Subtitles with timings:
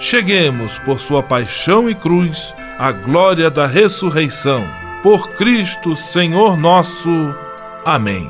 [0.00, 4.66] cheguemos, por sua paixão e cruz, à glória da ressurreição.
[5.02, 7.10] Por Cristo, Senhor nosso.
[7.84, 8.28] Amém.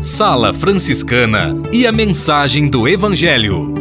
[0.00, 3.74] Sala Franciscana e a mensagem do Evangelho.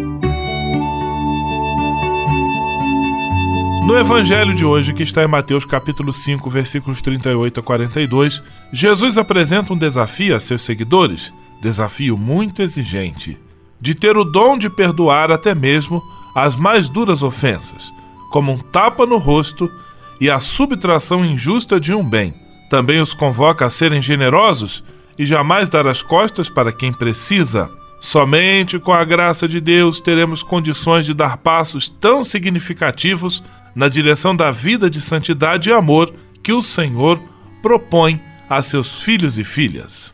[3.86, 9.18] No evangelho de hoje, que está em Mateus capítulo 5, versículos 38 a 42, Jesus
[9.18, 13.40] apresenta um desafio a seus seguidores, desafio muito exigente,
[13.80, 16.04] de ter o dom de perdoar até mesmo
[16.36, 17.90] as mais duras ofensas,
[18.30, 19.72] como um tapa no rosto
[20.20, 22.34] e a subtração injusta de um bem.
[22.70, 24.84] Também os convoca a serem generosos
[25.18, 27.70] e jamais dar as costas para quem precisa.
[28.02, 33.42] Somente com a graça de Deus teremos condições de dar passos tão significativos
[33.74, 37.22] na direção da vida de santidade e amor que o Senhor
[37.62, 40.14] propõe a seus filhos e filhas.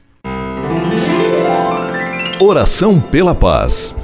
[2.39, 3.95] Oração pela paz.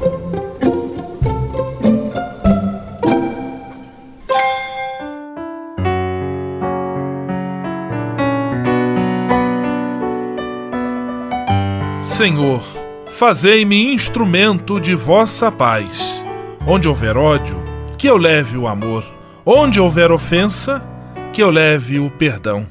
[12.01, 12.61] Senhor,
[13.07, 16.23] fazei-me instrumento de vossa paz.
[16.67, 17.61] Onde houver ódio,
[17.97, 19.15] que eu leve o amor
[19.47, 20.83] Onde houver ofensa,
[21.31, 22.65] que eu leve o perdão.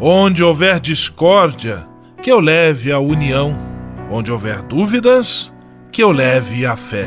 [0.00, 1.86] Onde houver discórdia,
[2.22, 3.73] que eu leve a união.
[4.16, 5.52] Onde houver dúvidas,
[5.90, 7.04] que eu leve a fé.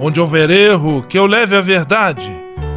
[0.00, 2.32] Onde houver erro, que eu leve a verdade.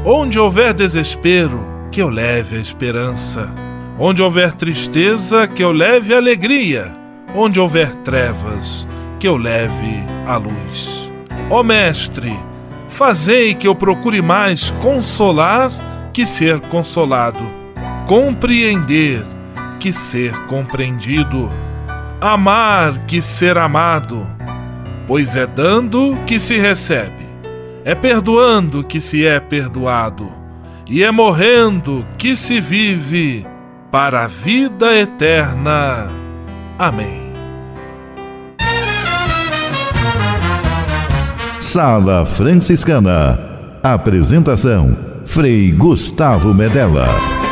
[0.06, 3.50] Onde houver desespero, que eu leve a esperança.
[3.98, 6.96] Onde houver tristeza, que eu leve a alegria.
[7.34, 8.88] Onde houver trevas,
[9.20, 11.12] que eu leve a luz.
[11.50, 12.38] Ó Mestre,
[12.88, 15.72] Fazei que eu procure mais consolar
[16.14, 17.44] que ser consolado,
[18.08, 19.22] compreender
[19.80, 21.52] que ser compreendido,
[22.34, 24.26] amar que ser amado,
[25.06, 27.24] pois é dando que se recebe,
[27.84, 30.34] é perdoando que se é perdoado,
[30.88, 33.46] e é morrendo que se vive
[33.92, 36.10] para a vida eterna.
[36.80, 37.26] Amém.
[41.60, 43.40] Sala Franciscana.
[43.84, 47.45] Apresentação: Frei Gustavo Medella.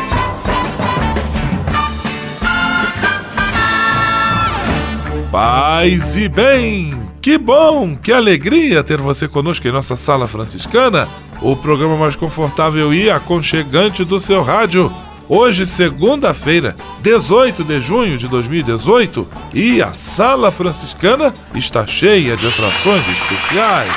[5.34, 6.96] Paz e bem!
[7.20, 11.08] Que bom, que alegria ter você conosco em nossa Sala Franciscana,
[11.42, 14.92] o programa mais confortável e aconchegante do seu rádio.
[15.28, 23.02] Hoje, segunda-feira, 18 de junho de 2018, e a Sala Franciscana está cheia de atrações
[23.08, 23.90] especiais.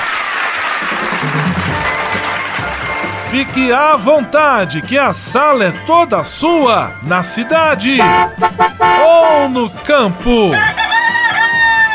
[3.30, 8.00] Fique à vontade, que a sala é toda sua, na cidade
[9.06, 10.50] ou no campo.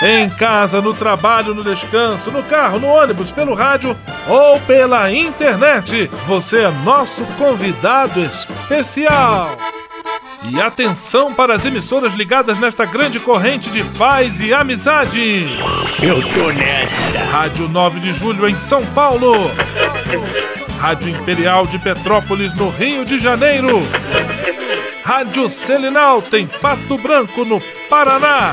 [0.02, 3.96] Em casa, no trabalho, no descanso, no carro, no ônibus, pelo rádio
[4.28, 9.56] ou pela internet, você é nosso convidado especial.
[10.42, 15.46] E atenção para as emissoras ligadas nesta grande corrente de paz e amizade.
[16.02, 17.18] Eu tô nessa.
[17.30, 19.48] Rádio 9 de Julho em São Paulo.
[20.80, 23.82] Rádio Imperial de Petrópolis no Rio de Janeiro.
[25.04, 28.52] Rádio Selinalta em Pato Branco no Paraná.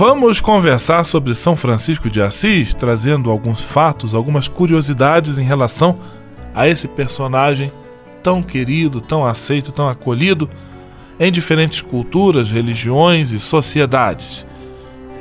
[0.00, 5.98] Vamos conversar sobre São Francisco de Assis, trazendo alguns fatos, algumas curiosidades em relação
[6.54, 7.70] a esse personagem
[8.22, 10.48] tão querido, tão aceito, tão acolhido
[11.18, 14.46] em diferentes culturas, religiões e sociedades.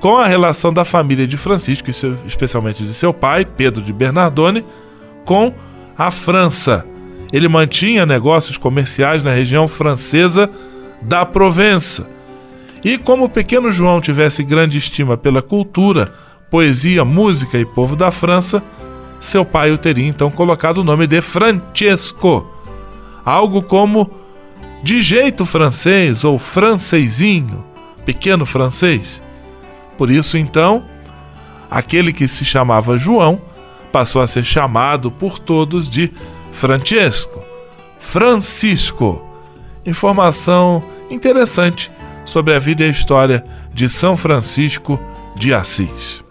[0.00, 1.90] com a relação da família de Francisco,
[2.26, 4.64] especialmente de seu pai, Pedro de Bernardone,
[5.24, 5.52] com
[5.96, 6.86] a França
[7.32, 10.50] ele mantinha negócios comerciais na região francesa
[11.00, 12.08] da Provença.
[12.84, 16.12] E como o pequeno João tivesse grande estima pela cultura,
[16.50, 18.62] poesia, música e povo da França,
[19.20, 22.46] seu pai o teria então colocado o nome de Francesco,
[23.24, 24.10] algo como
[24.82, 27.64] de jeito francês ou francesinho,
[28.04, 29.22] pequeno francês.
[29.96, 30.84] Por isso então,
[31.70, 33.40] aquele que se chamava João
[33.92, 36.10] passou a ser chamado por todos de
[36.52, 37.40] Francesco,
[37.98, 39.24] Francisco.
[39.84, 41.90] Informação interessante
[42.24, 43.44] sobre a vida e a história
[43.74, 45.00] de São Francisco
[45.34, 46.22] de Assis.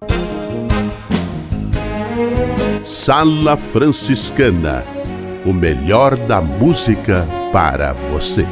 [2.85, 4.85] Sala Franciscana
[5.45, 8.45] o melhor da música para você.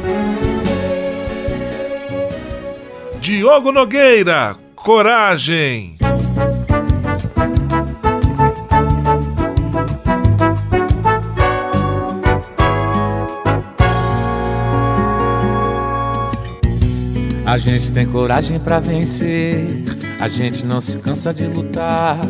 [3.20, 5.99] Diogo Nogueira, coragem!
[17.50, 19.66] A gente tem coragem para vencer,
[20.20, 22.20] a gente não se cansa de lutar.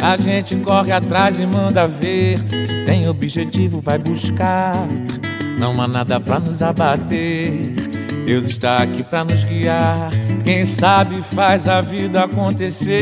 [0.00, 4.86] A gente corre atrás e manda ver, se tem objetivo vai buscar.
[5.58, 7.60] Não há nada para nos abater.
[8.24, 10.10] Deus está aqui para nos guiar.
[10.44, 12.92] Quem sabe faz a vida acontecer.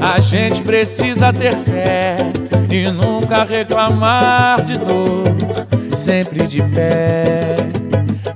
[0.00, 2.16] A gente precisa ter fé
[2.70, 5.24] e nunca reclamar de dor,
[5.96, 7.81] sempre de pé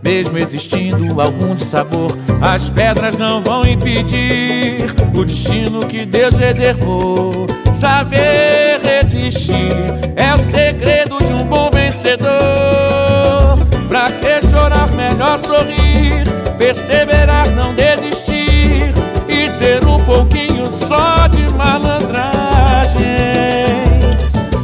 [0.06, 7.48] mesmo existindo algum dissabor, as pedras não vão impedir o destino que Deus reservou.
[7.72, 9.74] Saber resistir
[10.14, 12.28] é o segredo de um bom vencedor.
[13.88, 16.22] Pra que chorar, melhor sorrir,
[16.56, 18.92] perseverar, não desistir
[19.28, 23.06] e ter um pouquinho só de malandragem.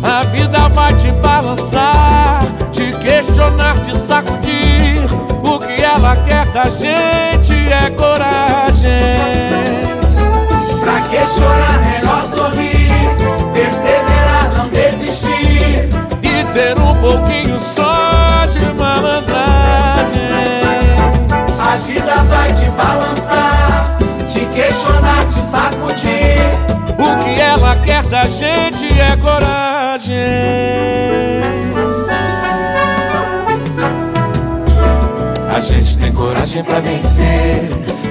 [0.04, 4.41] A vida vai te balançar, te questionar, te sacudir
[6.12, 8.90] ela quer da gente é coragem.
[10.80, 12.90] Pra que chorar, melhor sorrir,
[13.54, 15.88] perseverar, não desistir
[16.22, 20.12] e ter um pouquinho só de malandragem.
[21.58, 23.98] A vida vai te balançar,
[24.30, 26.42] te questionar, te sacudir.
[26.98, 30.41] O que ela quer da gente é coragem.
[36.22, 37.68] Coragem para vencer.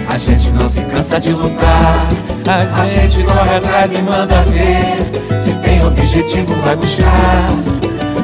[0.09, 2.07] A gente não se cansa de lutar.
[2.45, 5.39] A, gente corre atrás e manda ver.
[5.39, 7.47] Se tem objetivo, vai buscar.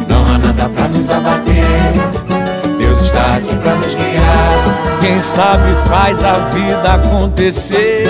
[0.09, 1.93] Não há nada para nos abater.
[2.77, 4.99] Deus está aqui para nos guiar.
[4.99, 8.03] quem sabe faz a vida acontecer.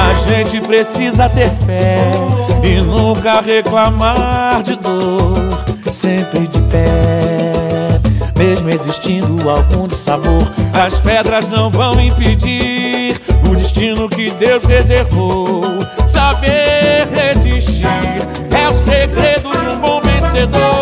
[0.00, 2.10] A gente precisa ter fé
[2.64, 5.34] e nunca reclamar de dor,
[5.92, 7.37] sempre de pé.
[8.38, 15.62] Mesmo existindo algum dissabor, as pedras não vão impedir o destino que Deus reservou.
[16.06, 17.86] Saber resistir
[18.56, 20.77] é o segredo de um bom vencedor.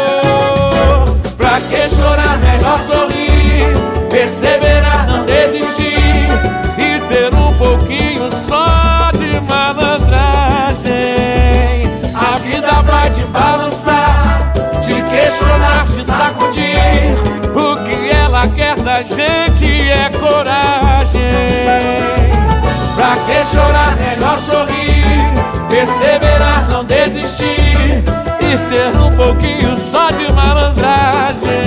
[19.14, 21.20] Gente é coragem.
[22.94, 25.34] Pra que chorar, melhor sorrir,
[25.68, 28.04] perseverar, não desistir
[28.40, 31.66] e ter um pouquinho só de malandragem.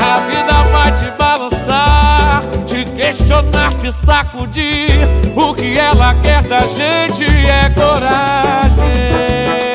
[0.00, 4.90] A vida vai te balançar, te questionar, te sacudir.
[5.36, 9.73] O que ela quer da gente é coragem.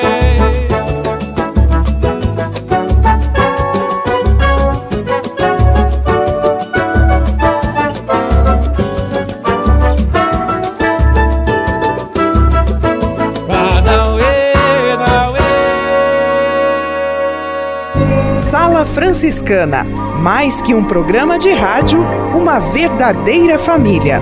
[19.10, 19.84] Franciscana.
[20.22, 22.00] Mais que um programa de rádio,
[22.36, 24.22] uma verdadeira família.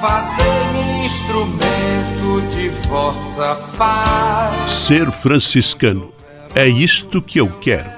[0.00, 4.70] fazei-me instrumento de vossa paz.
[4.70, 6.12] Ser franciscano.
[6.54, 7.97] É isto que eu quero.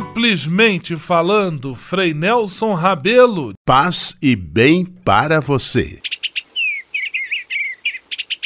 [0.21, 3.53] Simplesmente falando, Frei Nelson Rabelo.
[3.65, 5.99] Paz e bem para você.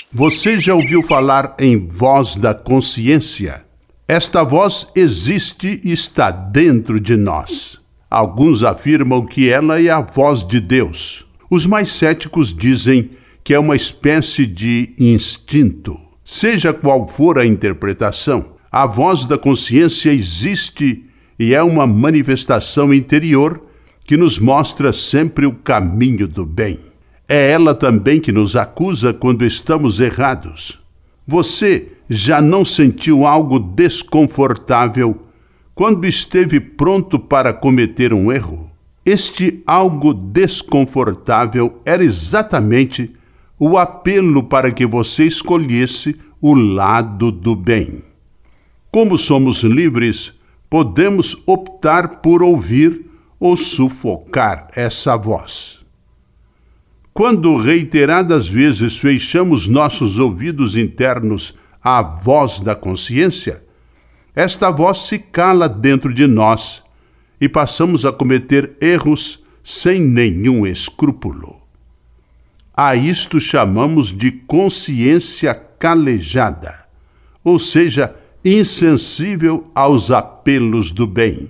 [0.10, 3.66] Você já ouviu falar em voz da consciência?
[4.08, 7.78] Esta voz existe e está dentro de nós.
[8.10, 11.26] Alguns afirmam que ela é a voz de Deus.
[11.52, 13.10] Os mais céticos dizem
[13.44, 16.00] que é uma espécie de instinto.
[16.24, 21.04] Seja qual for a interpretação, a voz da consciência existe
[21.38, 23.62] e é uma manifestação interior
[24.06, 26.80] que nos mostra sempre o caminho do bem.
[27.28, 30.80] É ela também que nos acusa quando estamos errados.
[31.28, 35.20] Você já não sentiu algo desconfortável
[35.74, 38.70] quando esteve pronto para cometer um erro?
[39.04, 43.12] Este algo desconfortável era exatamente
[43.58, 48.04] o apelo para que você escolhesse o lado do bem.
[48.92, 50.34] Como somos livres,
[50.76, 53.06] podemos optar por ouvir
[53.40, 55.86] ou sufocar essa voz.
[57.14, 63.64] Quando reiteradas vezes fechamos nossos ouvidos internos à voz da consciência,
[64.36, 66.84] esta voz se cala dentro de nós
[67.40, 71.56] e passamos a cometer erros sem nenhum escrúpulo.
[72.76, 76.86] A isto chamamos de consciência calejada,
[77.46, 78.14] ou seja,
[78.46, 81.50] insensível aos apelos do bem.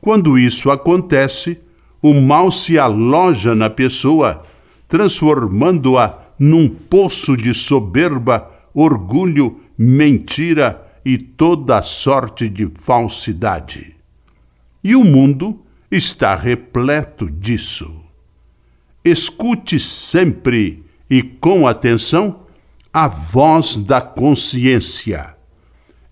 [0.00, 1.60] Quando isso acontece,
[2.02, 4.42] o mal se aloja na pessoa,
[4.88, 13.96] transformando-a num poço de soberba, orgulho, mentira e toda sorte de falsidade.
[14.82, 18.02] E o mundo está repleto disso.
[19.04, 22.40] Escute sempre e com atenção
[22.92, 25.37] a voz da consciência.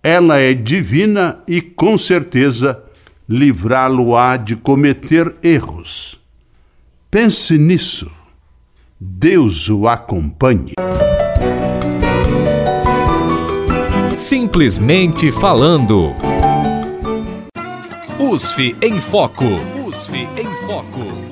[0.09, 2.81] Ela é divina e com certeza
[3.29, 6.17] livrá-lo-á de cometer erros.
[7.11, 8.09] Pense nisso.
[9.01, 10.75] Deus o acompanhe.
[14.15, 16.15] Simplesmente falando.
[18.17, 19.45] USF em Foco.
[19.89, 21.26] USF em Foco.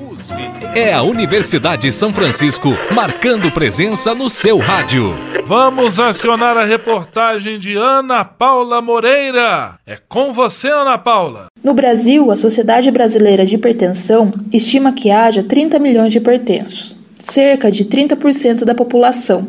[0.75, 5.13] É a Universidade de São Francisco marcando presença no seu rádio.
[5.45, 9.79] Vamos acionar a reportagem de Ana Paula Moreira.
[9.85, 11.45] É com você, Ana Paula.
[11.63, 17.71] No Brasil, a Sociedade Brasileira de Hipertensão estima que haja 30 milhões de hipertensos, cerca
[17.71, 19.47] de 30% da população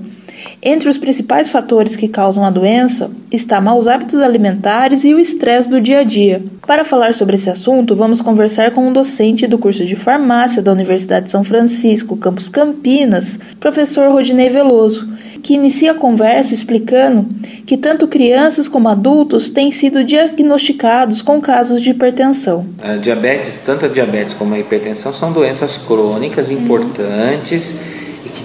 [0.62, 5.68] entre os principais fatores que causam a doença está maus hábitos alimentares e o estresse
[5.68, 6.42] do dia a dia.
[6.66, 10.72] Para falar sobre esse assunto, vamos conversar com um docente do curso de farmácia da
[10.72, 15.08] Universidade de São Francisco, campus Campinas, professor Rodinei Veloso,
[15.42, 17.26] que inicia a conversa explicando
[17.64, 22.66] que tanto crianças como adultos têm sido diagnosticados com casos de hipertensão.
[22.82, 27.80] A diabetes, tanto a diabetes como a hipertensão, são doenças crônicas importantes.
[27.90, 27.95] Uhum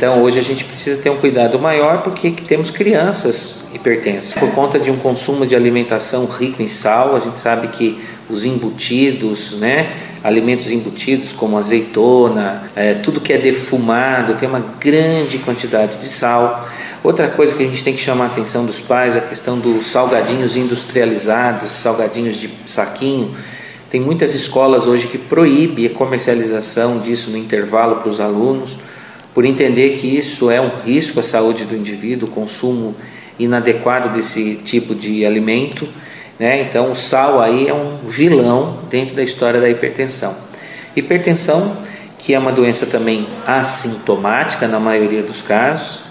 [0.01, 4.33] então hoje a gente precisa ter um cuidado maior porque temos crianças hipertensas.
[4.33, 8.43] Por conta de um consumo de alimentação rico em sal, a gente sabe que os
[8.43, 9.91] embutidos, né,
[10.23, 16.67] alimentos embutidos como azeitona, é, tudo que é defumado tem uma grande quantidade de sal.
[17.03, 19.59] Outra coisa que a gente tem que chamar a atenção dos pais é a questão
[19.59, 23.35] dos salgadinhos industrializados, salgadinhos de saquinho.
[23.91, 28.77] Tem muitas escolas hoje que proíbem a comercialização disso no intervalo para os alunos
[29.33, 32.95] por entender que isso é um risco à saúde do indivíduo, o consumo
[33.39, 35.87] inadequado desse tipo de alimento.
[36.37, 36.61] Né?
[36.61, 40.35] Então, o sal aí é um vilão dentro da história da hipertensão.
[40.95, 41.77] Hipertensão,
[42.17, 46.03] que é uma doença também assintomática na maioria dos casos.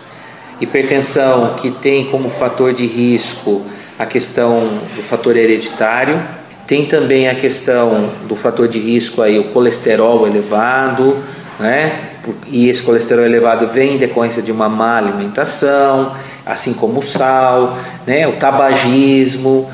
[0.60, 3.64] Hipertensão que tem como fator de risco
[3.98, 6.20] a questão do fator hereditário.
[6.66, 11.16] Tem também a questão do fator de risco aí o colesterol elevado,
[11.58, 12.09] né?
[12.48, 17.78] E esse colesterol elevado vem em decorrência de uma má alimentação, assim como o sal,
[18.06, 19.68] né, o tabagismo,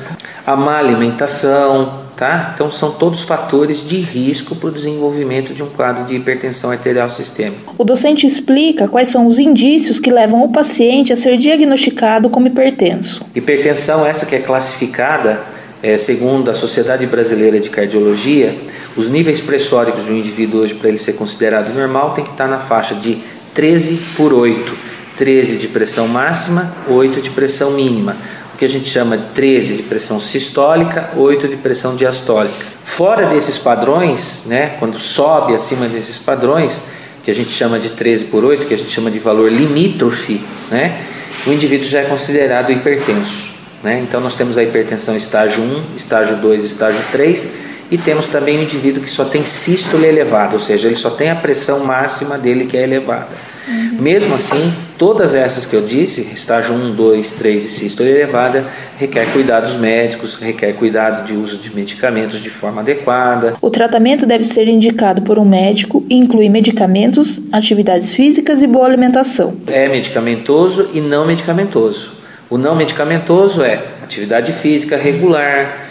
[0.45, 2.51] a má alimentação, tá?
[2.53, 7.09] Então são todos fatores de risco para o desenvolvimento de um quadro de hipertensão arterial
[7.09, 7.71] sistêmica.
[7.77, 12.47] O docente explica quais são os indícios que levam o paciente a ser diagnosticado como
[12.47, 13.25] hipertenso.
[13.35, 15.39] Hipertensão essa que é classificada
[15.81, 18.55] é, segundo a Sociedade Brasileira de Cardiologia,
[18.97, 22.47] os níveis pressóricos de um indivíduo hoje, para ele ser considerado normal, tem que estar
[22.47, 23.19] na faixa de
[23.53, 24.73] 13 por 8.
[25.15, 28.17] 13 de pressão máxima, 8 de pressão mínima.
[28.53, 32.65] O que a gente chama de 13 de pressão sistólica, 8 de pressão diastólica.
[32.83, 36.85] Fora desses padrões, né, quando sobe acima desses padrões,
[37.23, 40.41] que a gente chama de 13 por 8, que a gente chama de valor limítrofe,
[40.71, 41.03] né,
[41.45, 43.57] o indivíduo já é considerado hipertenso.
[43.83, 43.99] Né?
[44.01, 48.63] Então nós temos a hipertensão estágio 1, estágio 2, estágio 3 e temos também o
[48.63, 52.65] indivíduo que só tem sístole elevada, ou seja, ele só tem a pressão máxima dele
[52.65, 53.47] que é elevada.
[53.67, 53.97] Uhum.
[53.99, 58.65] Mesmo assim, todas essas que eu disse, estágio 1, 2, 3 e sístole elevada,
[58.97, 63.55] requer cuidados médicos, requer cuidado de uso de medicamentos de forma adequada.
[63.61, 68.85] O tratamento deve ser indicado por um médico e inclui medicamentos, atividades físicas e boa
[68.85, 69.55] alimentação.
[69.67, 72.17] É medicamentoso e não medicamentoso.
[72.49, 75.86] O não medicamentoso é atividade física regular,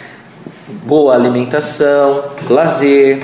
[0.67, 3.21] boa alimentação, lazer,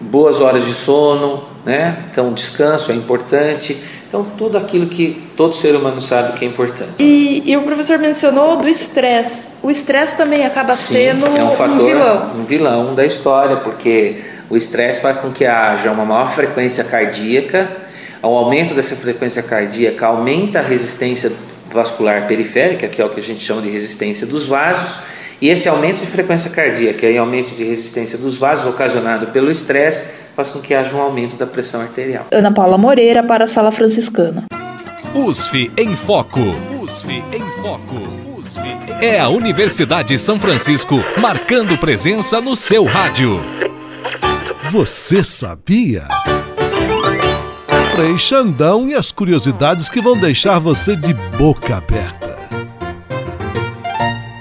[0.00, 2.04] boas horas de sono, né?
[2.10, 3.76] Então descanso é importante.
[4.06, 6.92] Então tudo aquilo que todo ser humano sabe que é importante.
[7.00, 9.48] E, e o professor mencionou do estresse.
[9.62, 12.30] O estresse também acaba Sim, sendo é um, fator, um vilão.
[12.36, 17.68] Um vilão da história, porque o estresse faz com que haja uma maior frequência cardíaca.
[18.22, 21.32] Ao aumento dessa frequência cardíaca aumenta a resistência
[21.72, 25.00] vascular periférica, que é o que a gente chama de resistência dos vasos,
[25.44, 30.14] e esse aumento de frequência cardíaca e aumento de resistência dos vasos ocasionado pelo estresse
[30.34, 32.26] faz com que haja um aumento da pressão arterial.
[32.32, 34.44] Ana Paula Moreira para a Sala Franciscana.
[35.14, 36.40] USF em Foco.
[36.80, 38.38] USF em Foco.
[38.38, 39.04] USF em...
[39.06, 43.38] É a Universidade de São Francisco marcando presença no seu rádio.
[44.70, 46.04] Você sabia?
[47.94, 52.33] Frei Xandão e as curiosidades que vão deixar você de boca aberta.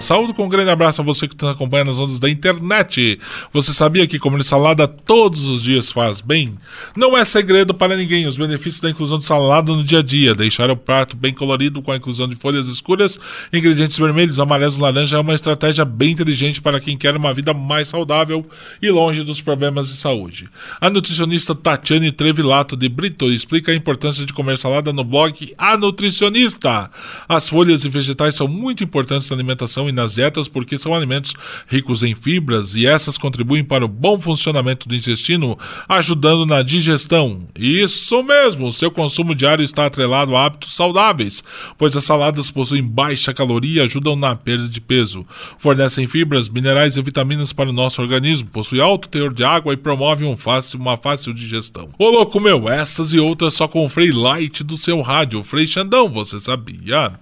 [0.03, 3.17] Saúde com um grande abraço a você que está acompanhando as ondas da internet.
[3.53, 6.57] Você sabia que comer salada todos os dias faz bem?
[6.93, 10.35] Não é segredo para ninguém os benefícios da inclusão de salada no dia a dia.
[10.35, 13.17] Deixar o prato bem colorido com a inclusão de folhas escuras,
[13.53, 17.87] ingredientes vermelhos, amarelos, laranja é uma estratégia bem inteligente para quem quer uma vida mais
[17.87, 18.45] saudável
[18.81, 20.49] e longe dos problemas de saúde.
[20.81, 25.77] A nutricionista Tatiane Trevilato de Brito explica a importância de comer salada no blog A
[25.77, 26.91] Nutricionista.
[27.29, 31.34] As folhas e vegetais são muito importantes na alimentação e nas dietas porque são alimentos
[31.67, 37.43] ricos em fibras e essas contribuem para o bom funcionamento do intestino, ajudando na digestão.
[37.58, 41.43] Isso mesmo, seu consumo diário está atrelado a hábitos saudáveis,
[41.77, 45.25] pois as saladas possuem baixa caloria e ajudam na perda de peso.
[45.58, 49.77] Fornecem fibras, minerais e vitaminas para o nosso organismo, possui alto teor de água e
[49.77, 51.89] promove um fácil, uma fácil digestão.
[51.97, 55.67] Ô louco meu, essas e outras só com o Frei Light do seu rádio, Frei
[55.67, 57.13] Xandão, você sabia?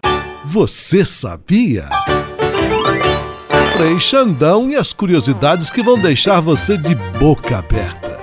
[0.45, 1.87] Você sabia?
[3.81, 8.15] Frei Xandão e as curiosidades que vão deixar você de boca aberta.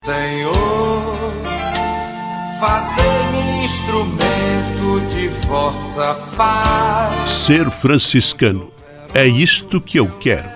[0.05, 1.33] Senhor,
[2.61, 7.29] fazei-me instrumento de vossa paz.
[7.29, 8.71] Ser franciscano
[9.13, 10.56] é isto que eu quero.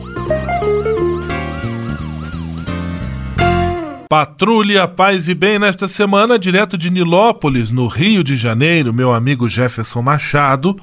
[4.11, 9.47] Patrulha Paz e Bem nesta semana, direto de Nilópolis, no Rio de Janeiro, meu amigo
[9.47, 10.75] Jefferson Machado,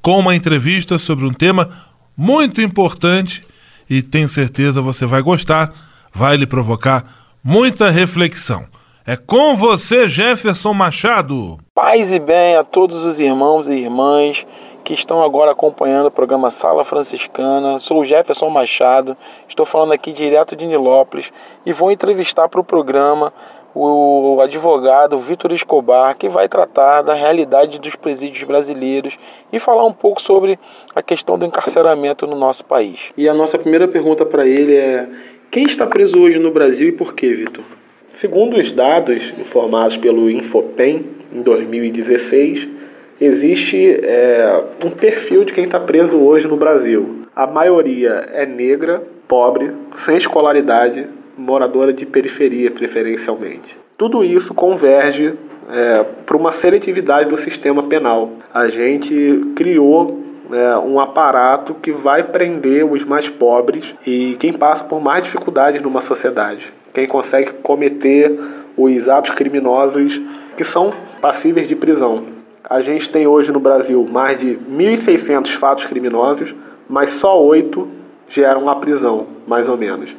[0.00, 1.68] com uma entrevista sobre um tema
[2.16, 3.44] muito importante
[3.90, 5.72] e tenho certeza você vai gostar,
[6.14, 7.04] vai lhe provocar
[7.42, 8.64] muita reflexão.
[9.04, 11.58] É com você, Jefferson Machado.
[11.74, 14.46] Paz e bem a todos os irmãos e irmãs
[14.86, 17.80] que estão agora acompanhando o programa Sala Franciscana.
[17.80, 19.16] Sou o Jefferson Machado,
[19.48, 21.32] estou falando aqui direto de Nilópolis
[21.66, 23.32] e vou entrevistar para o programa
[23.74, 29.18] o advogado Vitor Escobar, que vai tratar da realidade dos presídios brasileiros
[29.52, 30.56] e falar um pouco sobre
[30.94, 33.12] a questão do encarceramento no nosso país.
[33.16, 35.08] E a nossa primeira pergunta para ele é:
[35.50, 37.64] quem está preso hoje no Brasil e por quê, Vitor?
[38.12, 42.75] Segundo os dados informados pelo Infopem em 2016,
[43.20, 47.26] existe é, um perfil de quem está preso hoje no Brasil.
[47.34, 49.72] A maioria é negra, pobre,
[50.04, 53.76] sem escolaridade, moradora de periferia preferencialmente.
[53.98, 55.34] Tudo isso converge
[55.70, 58.30] é, para uma seletividade do sistema penal.
[58.52, 64.84] A gente criou é, um aparato que vai prender os mais pobres e quem passa
[64.84, 66.72] por mais dificuldades numa sociedade.
[66.92, 68.38] Quem consegue cometer
[68.76, 70.20] os atos criminosos
[70.56, 72.24] que são passíveis de prisão.
[72.68, 76.52] A gente tem hoje no Brasil mais de 1.600 fatos criminosos,
[76.88, 77.88] mas só oito
[78.28, 80.10] geram a prisão, mais ou menos.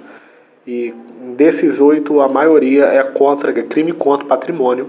[0.65, 0.93] E
[1.35, 4.87] desses oito, a maioria é contra é crime contra o patrimônio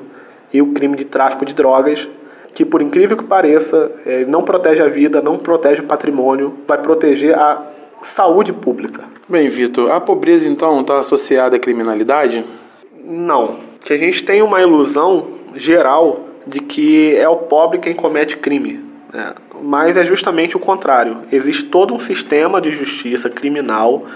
[0.53, 2.09] e o crime de tráfico de drogas,
[2.55, 6.79] que por incrível que pareça, é, não protege a vida, não protege o patrimônio, vai
[6.79, 7.61] proteger a
[8.03, 9.03] saúde pública.
[9.29, 12.45] Bem, Vitor, a pobreza então está associada à criminalidade?
[13.05, 13.57] Não.
[13.81, 18.81] Que a gente tem uma ilusão geral de que é o pobre quem comete crime.
[19.13, 19.35] Né?
[19.63, 21.19] Mas é justamente o contrário.
[21.31, 24.07] Existe todo um sistema de justiça criminal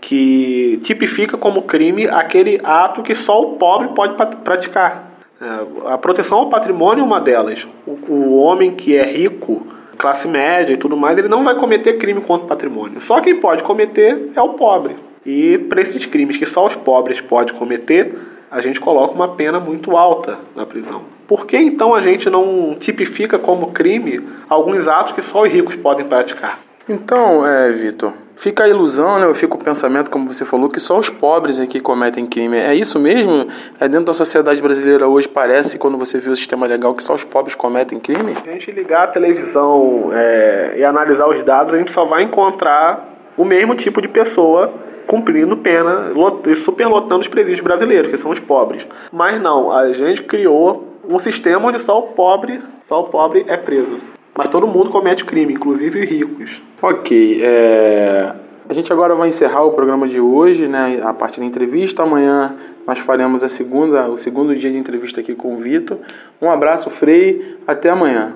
[0.00, 5.10] que tipifica como crime aquele ato que só o pobre pode praticar.
[5.40, 7.66] É, a proteção ao patrimônio é uma delas.
[7.86, 9.66] O, o homem que é rico,
[9.98, 13.00] classe média e tudo mais, ele não vai cometer crime contra o patrimônio.
[13.02, 14.96] Só quem pode cometer é o pobre.
[15.24, 18.16] E para esses crimes que só os pobres podem cometer,
[18.50, 21.02] a gente coloca uma pena muito alta na prisão.
[21.30, 25.76] Por que então a gente não tipifica como crime alguns atos que só os ricos
[25.76, 26.58] podem praticar?
[26.88, 29.32] Então, é, Vitor, fica a ilusão, né?
[29.32, 32.56] Fica o pensamento, como você falou, que só os pobres aqui cometem crime.
[32.56, 33.46] É isso mesmo?
[33.78, 37.14] É dentro da sociedade brasileira hoje parece, quando você vê o sistema legal, que só
[37.14, 38.34] os pobres cometem crime?
[38.34, 42.24] Se a gente ligar a televisão é, e analisar os dados, a gente só vai
[42.24, 44.72] encontrar o mesmo tipo de pessoa
[45.06, 46.10] cumprindo pena
[46.44, 48.84] e superlotando os presídios brasileiros, que são os pobres.
[49.12, 53.56] Mas não, a gente criou um sistema onde só o pobre, só o pobre é
[53.56, 53.98] preso.
[54.36, 56.62] Mas todo mundo comete crime, inclusive os ricos.
[56.80, 58.32] Ok, é...
[58.68, 61.00] a gente agora vai encerrar o programa de hoje, né?
[61.02, 62.02] A partir da entrevista.
[62.02, 62.54] Amanhã
[62.86, 65.98] nós faremos a segunda, o segundo dia de entrevista aqui com o Vitor.
[66.40, 67.58] Um abraço, Frei.
[67.66, 68.34] Até amanhã.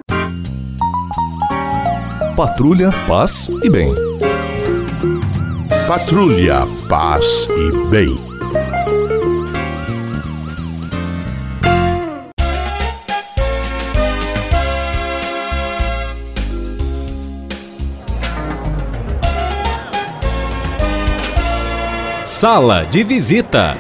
[2.37, 3.95] Patrulha, paz e bem.
[5.87, 8.34] Patrulha, paz e bem.
[22.45, 23.75] Sala de visita.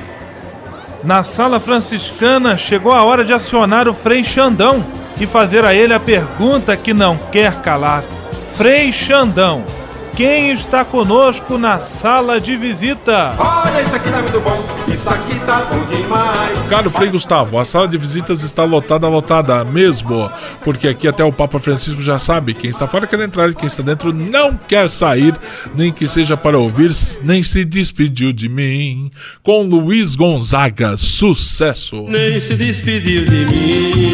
[1.03, 4.83] Na sala franciscana chegou a hora de acionar o Frei Xandão
[5.20, 8.03] e fazer a ele a pergunta que não quer calar.
[8.57, 9.62] Frei Xandão,
[10.16, 13.35] quem está conosco na sala de visita?
[13.37, 16.68] Olha, isso aqui tá muito bom, isso aqui tá bom demais.
[16.68, 20.31] Caro Frei Gustavo, a sala de visitas está lotada, lotada mesmo,
[20.62, 23.66] porque aqui até o Papa Francisco já sabe, quem está fora quer entrar e quem
[23.66, 25.35] está dentro não quer sair,
[25.74, 29.11] nem que seja para ouvir, nem se despediu de mim.
[29.42, 32.05] Com Luiz Gonzaga, sucesso.
[32.09, 34.13] Nem se despediu de mim,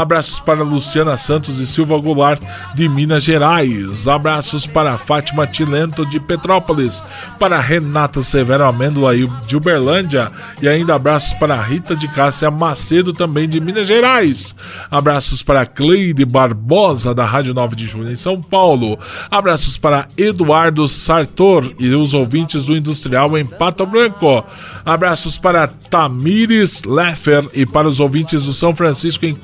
[0.00, 2.40] Abraços para Luciana Santos e Silva Goulart
[2.74, 4.08] de Minas Gerais.
[4.08, 7.04] Abraços para Fátima Tilento de Petrópolis,
[7.38, 9.12] para Renata Severo Amêndola
[9.46, 10.32] de Uberlândia
[10.62, 14.56] e ainda abraços para Rita de Cássia Macedo também de Minas Gerais.
[14.90, 18.98] Abraços para Cleide Barbosa da Rádio 9 de Julho em São Paulo.
[19.30, 24.42] Abraços para Eduardo Sartor e os ouvintes do Industrial em Pato Branco.
[24.82, 29.34] Abraços para Tamires Leffer e para os ouvintes do São Francisco em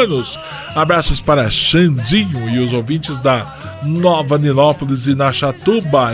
[0.00, 0.38] Curitibanos.
[0.74, 3.46] Abraços para Xandinho e os ouvintes da
[3.82, 5.30] Nova Nilópolis e na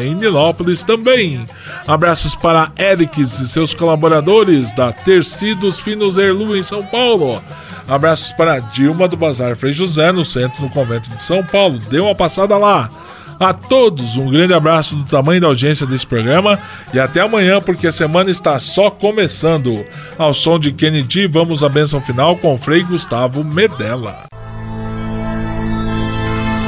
[0.03, 1.47] em Nilópolis também.
[1.87, 7.43] Abraços para Erics e seus colaboradores da Tercidos Finos Erlu em São Paulo.
[7.89, 11.79] Abraços para Dilma do Bazar Frei José, no centro do convento de São Paulo.
[11.91, 12.91] Dê uma passada lá.
[13.39, 16.59] A todos, um grande abraço do tamanho da audiência desse programa
[16.95, 19.85] e até amanhã, porque a semana está só começando.
[20.17, 24.25] Ao som de Kennedy, vamos à bênção final com o Frei Gustavo Medella.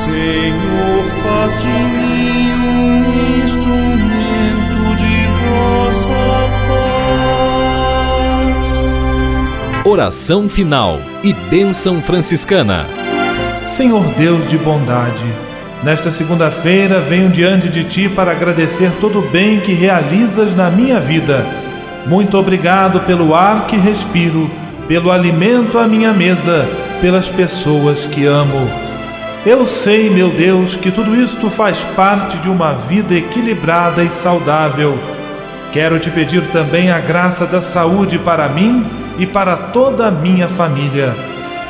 [0.05, 2.99] Senhor, faz de mim um
[3.45, 6.49] instrumento de vossa
[9.79, 9.87] paz.
[9.87, 12.87] Oração final e bênção franciscana.
[13.67, 15.25] Senhor Deus de bondade,
[15.83, 20.99] nesta segunda-feira venho diante de Ti para agradecer todo o bem que realizas na minha
[20.99, 21.47] vida.
[22.07, 24.51] Muito obrigado pelo ar que respiro,
[24.87, 26.67] pelo alimento à minha mesa,
[27.01, 28.69] pelas pessoas que amo.
[29.47, 34.99] Eu sei, meu Deus, que tudo isto faz parte de uma vida equilibrada e saudável.
[35.73, 38.85] Quero te pedir também a graça da saúde para mim
[39.19, 41.15] e para toda a minha família.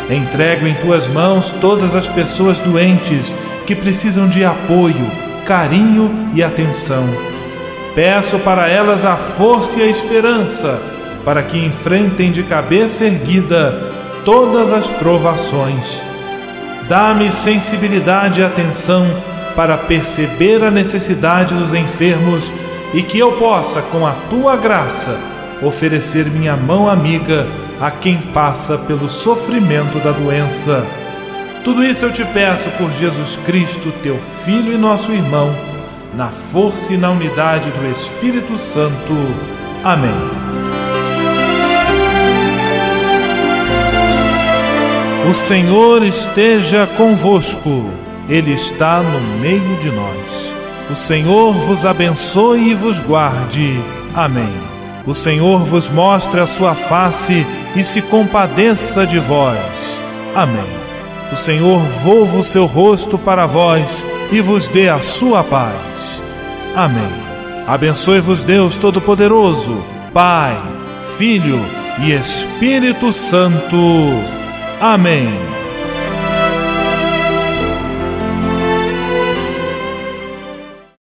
[0.09, 3.35] Entrego em tuas mãos todas as pessoas doentes
[3.69, 5.11] que precisam de apoio,
[5.45, 7.05] carinho e atenção.
[7.95, 10.81] Peço para elas a força e a esperança
[11.23, 13.79] para que enfrentem de cabeça erguida
[14.25, 16.01] todas as provações.
[16.89, 19.07] Dá-me sensibilidade e atenção
[19.55, 22.51] para perceber a necessidade dos enfermos
[22.95, 25.15] e que eu possa, com a tua graça,
[25.63, 27.47] oferecer minha mão amiga
[27.79, 30.87] a quem passa pelo sofrimento da doença.
[31.69, 35.55] Tudo isso eu te peço por Jesus Cristo, teu Filho e nosso irmão,
[36.15, 39.13] na força e na unidade do Espírito Santo.
[39.85, 40.11] Amém.
[45.29, 47.85] O Senhor esteja convosco,
[48.31, 50.53] Ele está no meio de nós.
[50.91, 53.79] O Senhor vos abençoe e vos guarde.
[54.15, 54.55] Amém.
[55.07, 60.01] O Senhor vos mostre a sua face e se compadeça de vós.
[60.35, 60.88] Amém.
[61.33, 63.87] O Senhor volva o seu rosto para vós
[64.33, 66.23] e vos dê a sua paz.
[66.75, 67.13] Amém.
[67.67, 70.57] Abençoe-vos Deus Todo-Poderoso, Pai,
[71.19, 71.61] Filho
[72.01, 73.77] e Espírito Santo.
[74.81, 75.58] Amém.